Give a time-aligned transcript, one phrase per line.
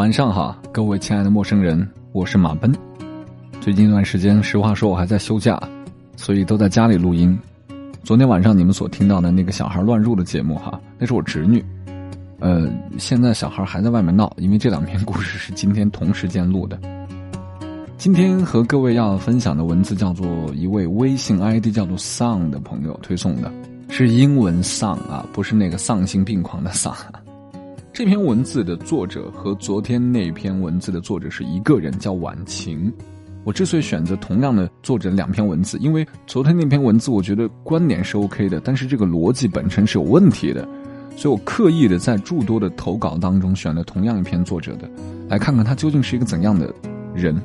[0.00, 2.74] 晚上好，各位亲爱的陌生人，我是马奔。
[3.60, 5.60] 最近一段时间，实话说我还在休假，
[6.16, 7.38] 所以都在家里录音。
[8.02, 11.62] 昨天晚上你们所听到的那个小孩乱入的节目，哈，那是我侄女。
[12.38, 12.66] 呃，
[12.98, 16.80] 现在小孩还在外面闹，因为这两篇故事是今天同时间录的。
[17.98, 23.52] 今天和各位要分享的文字叫做一位微信 ID 叫做丧的朋友推送的，
[23.90, 26.96] 是英文丧啊，不是那个丧心病狂的丧。
[27.92, 32.90] 这篇文字的作者和昨天那篇文字的作者是一个人，叫晚晴。
[33.42, 40.66] 我之所以选择同样的作者两篇文字，因为昨天那篇文字我觉得观点是 OK 的，但是这个逻辑本身是有问题的，
[41.16, 44.88] 所以我刻意的在诸多的投稿当中选了同样一篇作者的，
[45.28, 46.72] 来看看他究竟是一个怎样的
[47.12, 47.36] 人。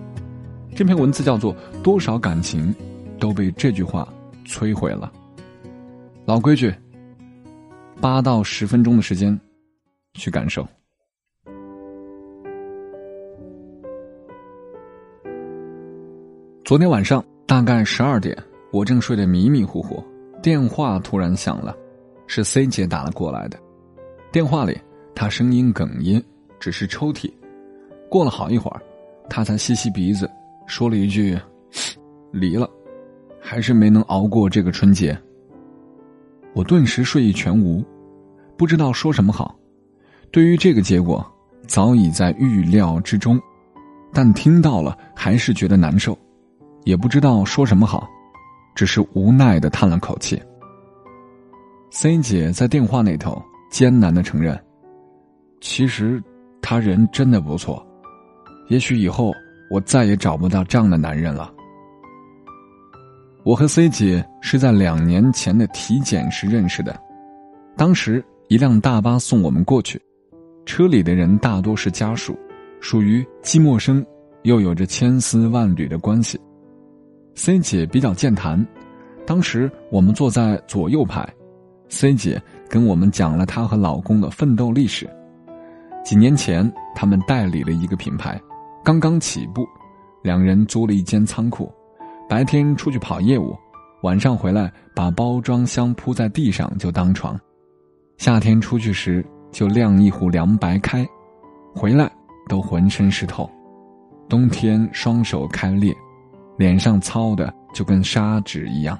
[0.75, 2.73] 这篇文字叫做《多少感情
[3.19, 4.07] 都被这句话
[4.45, 5.11] 摧毁了》。
[6.25, 6.73] 老规矩，
[7.99, 9.37] 八到十分钟的时间。
[10.15, 10.67] 去感受。
[16.63, 18.35] 昨天晚上大概十二点，
[18.71, 20.03] 我正睡得迷迷糊糊，
[20.41, 21.77] 电话突然响了，
[22.25, 23.59] 是 C 姐打了过来的。
[24.31, 24.75] 电话里，
[25.13, 26.23] 她声音哽咽，
[26.59, 27.31] 只是抽泣。
[28.09, 28.81] 过了好一会儿，
[29.29, 30.27] 她才吸吸鼻子，
[30.65, 31.39] 说了一句
[32.33, 32.67] ：“离了，
[33.39, 35.15] 还是没能熬过这个春节。”
[36.55, 37.85] 我顿时睡意全无，
[38.57, 39.55] 不知道说什么好。
[40.35, 41.25] 对于这个结果，
[41.65, 43.39] 早已在预料之中，
[44.11, 46.17] 但听到了还是觉得难受，
[46.83, 48.05] 也不知道说什么好，
[48.75, 50.37] 只是无奈的叹了口气。
[51.89, 53.41] C 姐在电话那头
[53.71, 54.61] 艰难的承认
[55.61, 56.21] ：“其实，
[56.61, 57.81] 他人真的不错，
[58.67, 59.33] 也许以后
[59.71, 61.49] 我再也找不到这样的男人了。”
[63.45, 67.01] 我和 C 姐是在两年前的体检时认识的，
[67.77, 69.97] 当时一辆大巴送我们过去。
[70.65, 72.37] 车里的人大多是家属，
[72.79, 74.05] 属于既陌生
[74.43, 76.39] 又有着千丝万缕的关系。
[77.35, 78.65] C 姐比较健谈，
[79.25, 81.27] 当时我们坐在左右排
[81.89, 85.07] ，C 姐跟我们讲了她和老公的奋斗历史。
[86.03, 88.41] 几年前，他们代理了一个品牌，
[88.83, 89.67] 刚刚起步，
[90.23, 91.71] 两人租了一间仓库，
[92.29, 93.55] 白天出去跑业务，
[94.01, 97.39] 晚上回来把包装箱铺在地上就当床。
[98.17, 99.25] 夏天出去时。
[99.55, 101.07] 就晾一壶凉白开，
[101.73, 102.11] 回来
[102.49, 103.49] 都浑身湿透，
[104.27, 105.95] 冬天双手开裂，
[106.57, 108.99] 脸上糙的就跟砂纸一样。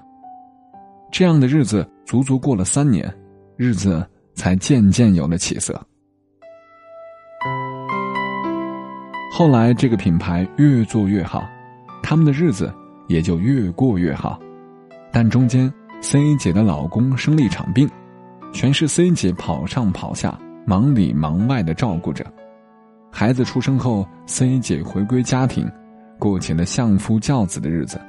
[1.12, 3.14] 这样的日子足足过了三年，
[3.58, 5.78] 日子才渐渐有了起色。
[9.34, 11.44] 后来这个品牌越做越好，
[12.02, 12.74] 他们的日子
[13.10, 14.40] 也就越过越好。
[15.12, 17.90] 但中间 C 姐的老公生了一场病，
[18.54, 20.40] 全是 C 姐跑上跑下。
[20.68, 22.26] 忙里忙外的照顾着，
[23.12, 25.72] 孩子出生后，C 姐回归家庭，
[26.18, 28.02] 过起了相夫教子的日子。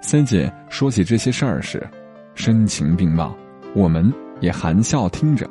[0.00, 1.88] C 姐说起这些事儿时，
[2.34, 3.32] 声情并茂，
[3.72, 5.48] 我们也含笑听着。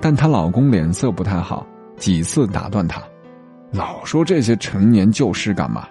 [0.00, 3.02] 但她老公脸色不太好，几次打断她
[3.72, 5.84] ：“老说这些陈年旧事干嘛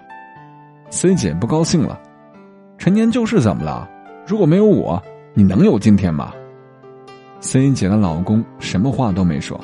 [0.88, 2.00] ？”C 姐不高兴了
[2.78, 3.86] ：“陈年旧事怎么了？
[4.26, 5.02] 如果没有我，
[5.34, 6.32] 你能有今天吗？”
[7.42, 9.58] C 姐的老公什么话都没说，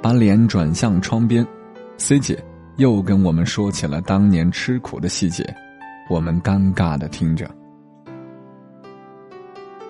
[0.00, 1.44] 把脸转向窗边。
[1.96, 2.42] C 姐
[2.76, 5.44] 又跟我们说起了当年吃苦的细节，
[6.08, 7.50] 我们尴尬的听着。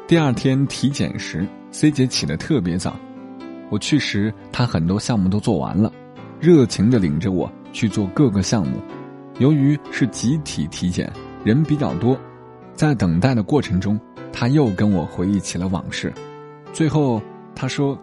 [0.08, 2.97] 第二天体检时，C 姐起得特别早。
[3.69, 5.92] 我去时，她很多项目都做完了，
[6.41, 8.78] 热情的领着我去做各个项目。
[9.38, 11.12] 由于是集体体检，
[11.44, 12.19] 人比较多，
[12.75, 14.00] 在等待的过程中，
[14.32, 16.10] 她又跟我回忆起了往事。
[16.72, 17.20] 最后，
[17.54, 17.98] 他说：“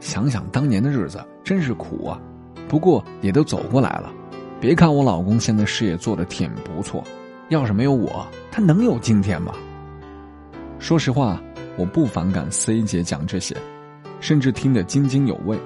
[0.00, 2.20] 想想当年的日子，真是苦啊！
[2.68, 4.12] 不过也都走过来了。
[4.60, 7.02] 别看我老公现在事业做的挺不错，
[7.48, 9.54] 要是没有我，他能有今天吗？”
[10.78, 11.40] 说实话，
[11.76, 13.56] 我不反感 C 姐讲这些，
[14.20, 15.58] 甚至听得津津有味。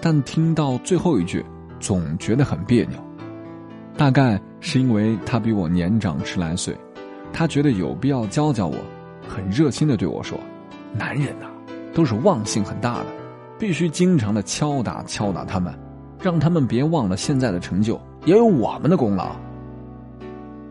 [0.00, 1.44] 但听到最后一句，
[1.78, 2.98] 总觉得很别扭。
[3.96, 6.76] 大概是因为他比我年长十来岁，
[7.32, 8.76] 他觉得有必要教教我，
[9.28, 10.38] 很热心的对我说
[10.92, 11.46] ：“男人呐。”
[11.96, 13.06] 都是忘性很大的，
[13.58, 15.72] 必须经常的敲打敲打他们，
[16.20, 19.34] 让他们别忘了现在的成就也有我们的功劳。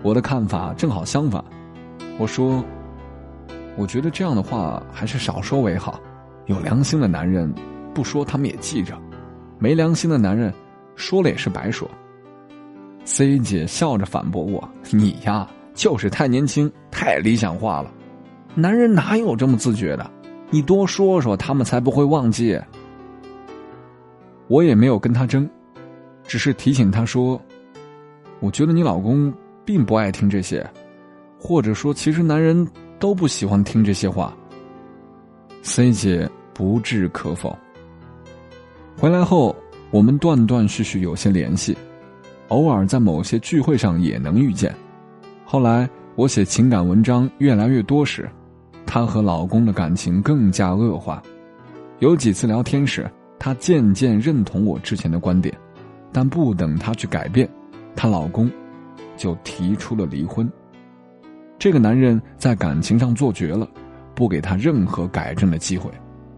[0.04, 1.44] 我的看法正好相反，
[2.20, 2.64] 我说，
[3.76, 6.00] 我觉得这样的话还是少说为好。
[6.46, 7.52] 有良心的男人
[7.92, 8.96] 不说他们也记着，
[9.58, 10.54] 没良心的男人
[10.96, 11.90] 说了也是白说。
[13.04, 14.64] C 姐笑着反驳我
[14.94, 17.92] ：“你呀，就是太年轻，太理想化了，
[18.54, 20.08] 男人哪有这么自觉的？”
[20.50, 22.60] 你多说说，他们才不会忘记。
[24.48, 25.50] 我也没有跟他争，
[26.24, 27.42] 只是提醒他说
[28.40, 29.34] ：“我觉得你老公
[29.66, 30.66] 并不爱听这些，
[31.40, 32.68] 或者说，其实男人
[33.00, 34.36] 都不喜欢听这些话。
[35.64, 37.58] ”C 姐不置可否。
[38.96, 39.56] 回来后，
[39.90, 41.76] 我们断断续续有些联系，
[42.50, 44.74] 偶尔在某些聚会上也能遇见。
[45.44, 48.30] 后来我写情感文章越来越多时，
[48.96, 51.22] 她和老公的感情更加恶化。
[52.00, 55.54] 有几次聊天时，她渐渐认同我之前的观点。
[56.14, 57.46] 但不等她去改变，
[57.94, 58.50] 她老公
[59.18, 60.50] 就提出了离婚。
[61.60, 63.68] 这个男人在感情上做绝了，
[64.16, 65.92] 不给她任何改正的机会，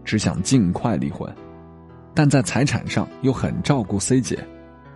[0.04, 1.32] 只想尽快离婚。
[2.12, 4.36] 但在财产上又很照顾 C 姐，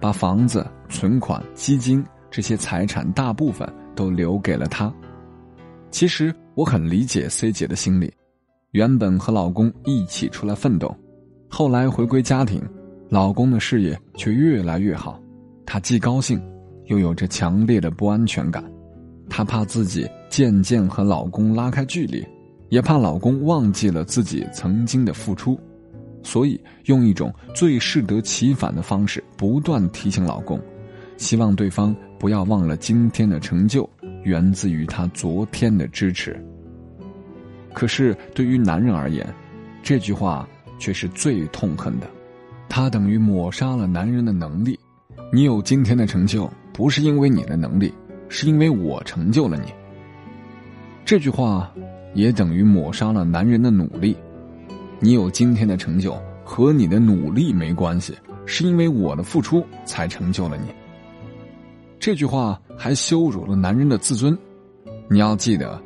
[0.01, 4.93] 把房子、存款、基金这些财产大部分都留给了她。
[5.93, 8.11] 其实我很理解 C 姐的心理，
[8.71, 10.93] 原本和老公一起出来奋斗，
[11.49, 12.61] 后来回归家庭。
[13.11, 15.21] 老公的事业却越来越好，
[15.67, 16.43] 她既高兴，
[16.87, 18.65] 又有着强烈的不安全感。
[19.29, 22.27] 她怕自己渐渐和老公拉开距离，
[22.71, 25.61] 也怕老公忘记了自己曾经的付出，
[26.23, 30.59] 所以用一种最适得其反的方式不断提醒老公，
[31.19, 33.87] 希望对方不要忘了今天的成就
[34.23, 36.39] 源自于他昨天的支持。
[37.73, 39.27] 可是对于男人而言，
[39.83, 40.49] 这句话
[40.79, 42.07] 却是最痛恨的。
[42.69, 44.79] 他等于抹杀了男人的能力。
[45.33, 47.93] 你有今天的成就，不是因为你的能力，
[48.29, 49.73] 是因为我成就了你。
[51.05, 51.73] 这句话
[52.15, 54.17] 也等于抹杀了男人的努力。
[55.01, 58.17] 你有今天的成就和你的努力没关系，
[58.47, 60.73] 是因为我的付出才成就了你。
[62.03, 64.37] 这句话还羞辱了男人的自尊。
[65.09, 65.81] 你要记得，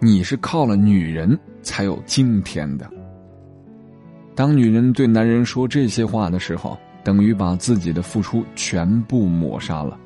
[0.00, 2.90] 你是靠了女人才有今天的。
[4.34, 9.96] 当女人对男人说这些话的时候，等于把自己的付出全部抹杀了。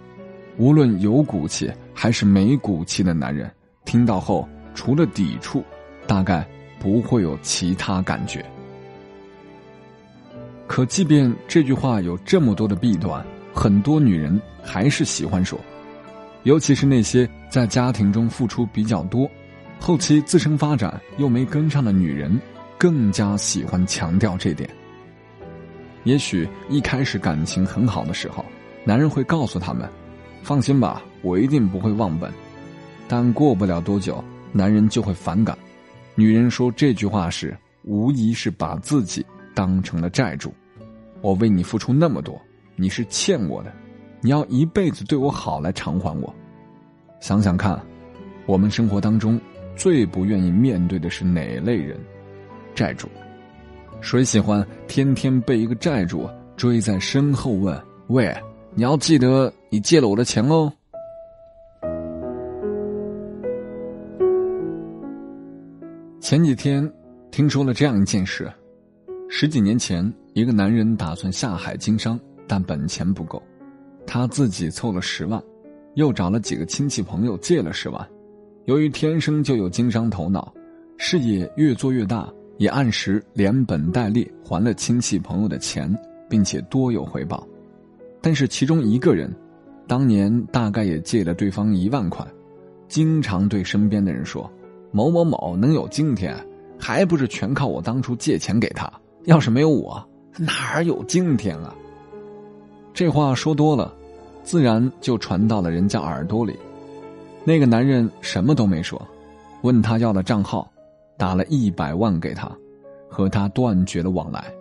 [0.59, 3.51] 无论有骨气还是没骨气的男人，
[3.87, 5.65] 听到后除了抵触，
[6.07, 6.47] 大概
[6.79, 8.45] 不会有其他感觉。
[10.67, 15.59] 可即便这句话有这么多的弊端，很多女人还是喜欢说，
[16.43, 19.31] 尤其是那些在家庭中付出比较多，
[19.81, 22.39] 后期自身发展又没跟上的女人。
[22.77, 24.69] 更加喜欢强调这点。
[26.03, 28.45] 也许一开始感情很好的时候，
[28.85, 29.89] 男人会告诉他们
[30.43, 32.31] ：“放心吧，我一定不会忘本。”
[33.09, 34.23] 但过不了多久，
[34.53, 35.57] 男人就会反感。
[36.15, 39.25] 女人说这句话时，无疑是把自己
[39.55, 40.53] 当成了债主。
[41.23, 42.39] 我为你付出那么多，
[42.77, 43.73] 你是欠我的，
[44.21, 46.35] 你要一辈子对我好来偿还我。
[47.21, 47.81] 想想看，
[48.47, 49.41] 我们生活当中
[49.77, 51.99] 最不愿意面对的是哪类人？
[52.75, 53.09] 债主，
[54.01, 58.37] 谁喜欢天天被一个债主追在身后问：“喂，
[58.75, 60.73] 你要记得你借了我的钱哦。”
[66.21, 66.93] 前几天
[67.31, 68.51] 听说了这样一件事：
[69.29, 73.43] 十几年前，一个男人打算下海经商，但本钱不够，
[74.07, 75.43] 他自己凑了十万，
[75.95, 78.09] 又找了几个亲戚朋友借了十万。
[78.65, 80.53] 由于天生就有经商头脑，
[80.97, 82.33] 事业越做越大。
[82.57, 85.93] 也按时连本带利还了亲戚朋友的钱，
[86.31, 87.45] 并且多有回报。
[88.21, 89.29] 但是其中一个人，
[89.89, 92.25] 当年大概也借了对方一万块，
[92.87, 94.49] 经常对身边的人说
[94.93, 96.33] ：“某某某能有今天，
[96.79, 98.89] 还不是全靠我当初借钱给他。
[99.25, 100.09] 要是没有我，
[100.39, 101.75] 哪有今天啊？”
[102.95, 103.93] 这话说多了，
[104.43, 106.57] 自然就传到了人家耳朵里。
[107.45, 109.01] 那个男人什么都没说，
[109.63, 110.71] 问他要了账号。
[111.17, 112.51] 打了一百万给他，
[113.09, 114.53] 和他断绝了往来。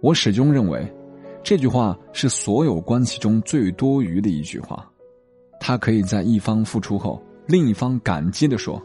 [0.00, 0.90] 我始终认为，
[1.42, 4.90] 这句话是所有关系中最多余的一句话。
[5.60, 8.82] 他可以在一方付出后，另一方感激的说：“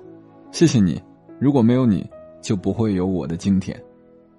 [0.51, 1.01] 谢谢你，
[1.39, 2.05] 如果没有你，
[2.41, 3.81] 就不会有我的今天。”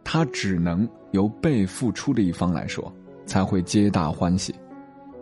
[0.05, 2.93] 他只能由被付出的一方来说，
[3.31, 4.53] 才会皆大欢喜，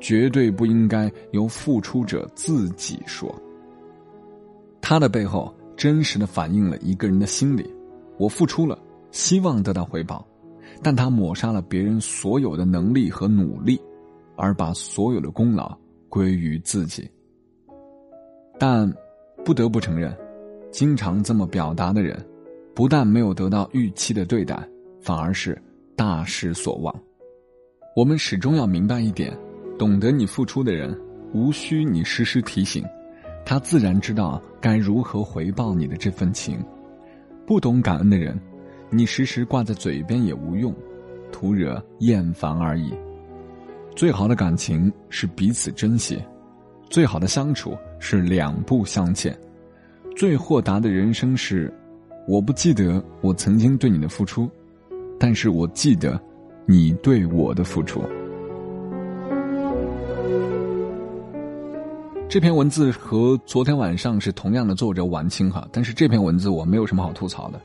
[0.01, 3.31] 绝对不应该由付出者自己说。
[4.81, 5.55] 他的背后。
[5.77, 7.65] 真实的反映了一个人的心理，
[8.17, 8.77] 我付出了，
[9.13, 10.27] 希望得到回报，
[10.83, 13.81] 但他抹杀了别人所有的能力和努力，
[14.35, 17.09] 而把所有的功劳归于自己。
[18.59, 18.93] 但
[19.45, 20.13] 不得不承认，
[20.73, 22.27] 经常这么表达的人，
[22.75, 24.69] 不但没有得到预期的对待，
[25.01, 25.57] 反而是
[25.95, 26.93] 大失所望。
[27.99, 29.37] 我们始终要明白一点：
[29.77, 30.97] 懂得你付出的人，
[31.35, 32.85] 无需你时时提醒。
[33.45, 36.65] 他自然知道该如何回报你的这份情，
[37.45, 38.41] 不懂感恩的人，
[38.89, 40.73] 你时时挂在嘴边也无用，
[41.33, 42.95] 徒惹厌烦而已。
[43.97, 46.23] 最好的感情是彼此珍惜，
[46.89, 49.37] 最好的相处是两不相欠，
[50.17, 51.75] 最豁达的人生是，
[52.29, 54.49] 我不记得我曾经对你的付出，
[55.19, 56.17] 但是我记得，
[56.71, 58.03] 你对我的付出。
[62.29, 67.59] 这篇文字和昨天晚上是同样的作者晚清哈，但是这篇文字我没有什么好吐槽的，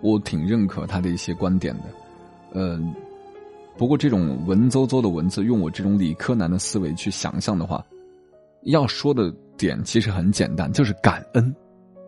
[0.00, 1.84] 我挺认可他的一些观点的，
[2.54, 2.94] 嗯。
[3.76, 7.84] 不过，这种文绉绉的文字，用我这种理科男的思维去想象的话，
[8.62, 11.54] 要说的点其实很简单，就是感恩，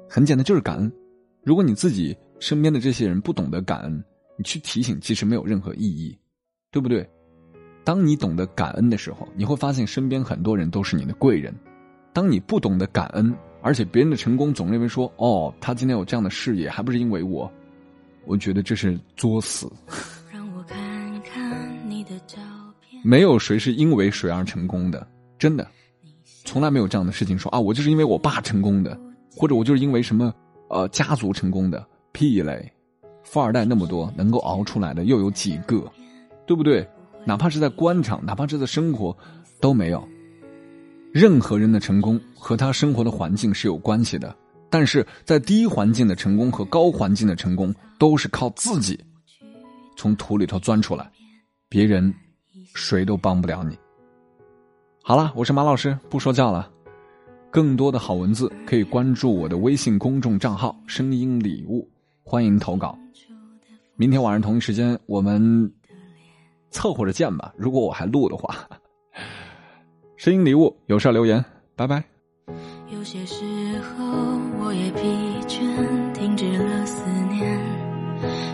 [0.09, 0.91] 很简单，就是感恩。
[1.45, 4.03] 如果你自己身边的这些人不懂得感恩，
[4.39, 6.17] 你去提醒，其实没有任何意义，
[6.71, 7.09] 对不对？
[7.85, 11.55] 当你懂得感恩的时候，你会发现身边很多人都是你的贵人。
[12.13, 17.51] 当你不懂得感恩，而且别人的成功总认为说，哦，他今天有这样的事业，还不是因为我？
[18.27, 19.71] 我觉得这是作死。
[23.03, 25.07] 没有谁是因为谁而成功的，
[25.39, 25.67] 真的，
[26.45, 28.99] 从来没有这样的事情说啊，我就是因为我爸成功的，
[29.35, 30.35] 或者我就是因为什么
[30.69, 32.71] 呃家族成功的，屁嘞！
[33.23, 35.91] 富二代那么多，能够熬出来的又有几个，
[36.49, 36.85] 对不对？
[37.25, 39.17] 哪怕是在官场，哪怕是在生活，
[39.61, 40.03] 都没有。
[41.13, 44.35] 任何人的成功和他生活的环境是有关系的，
[44.69, 48.99] 但是在低环境的成功和高环境的成功，都是靠自己
[49.97, 51.09] 从土里头钻出来，
[51.69, 52.13] 别人。
[52.75, 53.77] 谁都帮不了你。
[55.03, 56.71] 好了，我是马老师，不说教了。
[57.51, 61.89] 更多的好文字可以关注我的微信公众账号“声音礼物”，
[62.23, 62.97] 欢迎投稿。
[63.97, 65.73] 明天晚上同一时间我们
[66.71, 67.53] 凑合着见吧。
[67.57, 68.55] 如果我还录的话，
[70.17, 71.45] 声音礼物有事留言，
[71.77, 72.03] 拜拜。
[72.91, 73.45] 有些时
[73.81, 74.05] 候
[74.61, 75.01] 我也疲
[75.47, 77.59] 倦，停止了思念，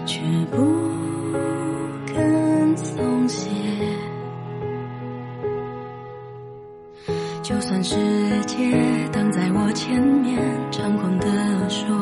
[0.04, 0.56] 却不
[2.06, 3.50] 肯松懈。
[7.42, 7.96] 就算世
[8.46, 8.56] 界
[9.12, 10.40] 挡在我前面，
[10.70, 11.26] 猖狂地
[11.70, 11.94] 说，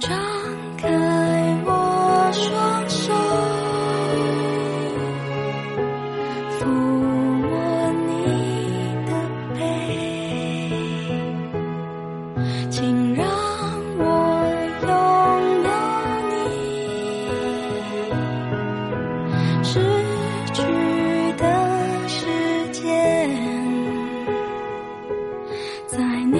[0.00, 0.10] 张
[0.76, 0.88] 开
[1.66, 3.12] 我双手。
[6.58, 8.08] 抚摸你
[9.06, 9.10] 的
[9.54, 9.60] 背
[12.70, 13.26] 请让
[13.98, 14.02] 我
[14.86, 14.88] 拥
[15.64, 15.68] 有
[16.30, 16.34] 你。
[19.64, 19.70] 失
[20.54, 20.62] 去
[21.36, 21.44] 的
[22.08, 22.20] 时
[22.72, 22.80] 间
[25.86, 25.96] 在
[26.32, 26.37] 你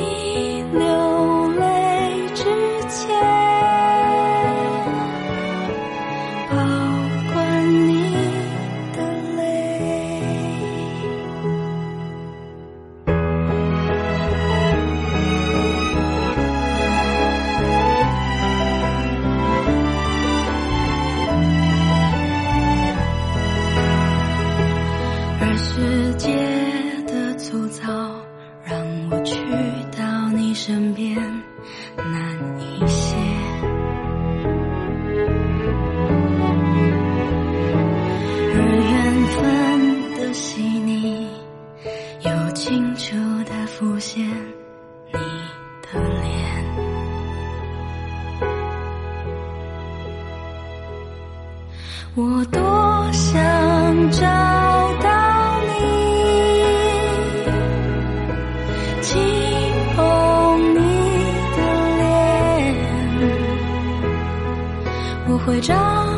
[65.59, 66.18] 会张。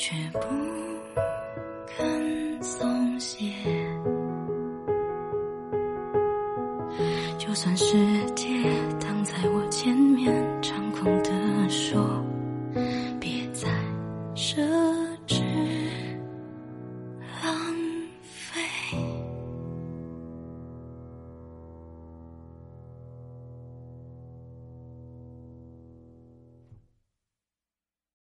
[0.00, 0.40] 却不
[1.86, 3.52] 肯松懈。
[7.36, 8.39] 就算是。